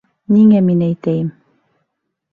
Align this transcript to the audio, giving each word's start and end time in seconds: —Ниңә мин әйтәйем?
—Ниңә 0.35 0.61
мин 0.69 0.81
әйтәйем? 0.87 1.31